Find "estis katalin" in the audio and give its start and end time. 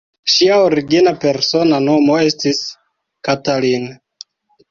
2.29-3.85